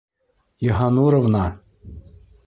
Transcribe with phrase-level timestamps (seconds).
[0.67, 1.43] Йыһаннуровна!